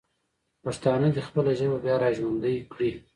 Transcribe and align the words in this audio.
پښتانه 0.63 1.07
دې 1.15 1.21
خپله 1.27 1.51
ژبه 1.59 1.77
بیا 1.85 1.95
راژوندی 2.05 2.57
کړي. 2.73 2.91